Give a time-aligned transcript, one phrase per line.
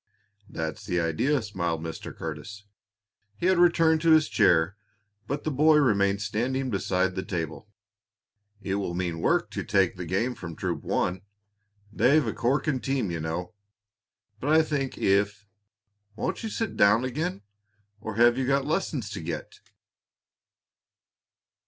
[0.49, 2.11] "That's the idea!" smiled Mr.
[2.17, 2.63] Curtis.
[3.37, 4.75] He had returned to his chair,
[5.27, 7.69] but the boy remained standing beside the table.
[8.63, 11.21] "It will mean work to take the game from Troop One;
[11.93, 13.53] they've a corking team, you know.
[14.39, 15.45] But I think if
[16.15, 17.43] Won't you sit down again,
[17.99, 19.59] or have you lessons to get?"